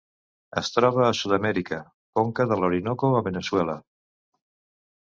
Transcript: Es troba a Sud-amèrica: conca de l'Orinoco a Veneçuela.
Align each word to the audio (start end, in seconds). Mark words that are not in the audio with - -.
Es 0.61 0.71
troba 0.77 1.03
a 1.09 1.17
Sud-amèrica: 1.19 1.79
conca 2.21 2.49
de 2.53 2.59
l'Orinoco 2.63 3.13
a 3.21 3.25
Veneçuela. 3.31 3.79